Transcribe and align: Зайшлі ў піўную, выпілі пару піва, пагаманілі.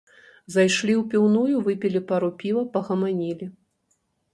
Зайшлі 0.53 0.93
ў 1.01 1.11
піўную, 1.11 1.55
выпілі 1.69 2.03
пару 2.15 2.33
піва, 2.43 2.67
пагаманілі. 2.79 3.45